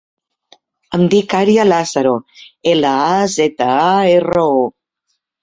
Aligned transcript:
Em 0.97 1.03
dic 1.13 1.35
Ària 1.39 1.65
Lazaro: 1.67 2.13
ela, 2.73 2.95
a, 3.19 3.29
zeta, 3.35 3.69
a, 3.85 3.93
erra, 4.17 4.49
o. 4.57 4.67